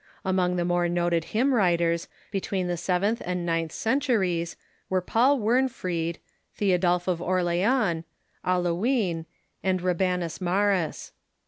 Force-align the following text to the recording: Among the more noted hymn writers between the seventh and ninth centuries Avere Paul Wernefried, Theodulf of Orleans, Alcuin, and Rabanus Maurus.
Among 0.25 0.55
the 0.55 0.65
more 0.65 0.89
noted 0.89 1.25
hymn 1.25 1.53
writers 1.53 2.07
between 2.31 2.65
the 2.65 2.75
seventh 2.75 3.21
and 3.23 3.45
ninth 3.45 3.71
centuries 3.71 4.55
Avere 4.89 5.05
Paul 5.05 5.39
Wernefried, 5.39 6.15
Theodulf 6.55 7.07
of 7.07 7.21
Orleans, 7.21 8.03
Alcuin, 8.43 9.25
and 9.61 9.79
Rabanus 9.79 10.41
Maurus. 10.41 11.11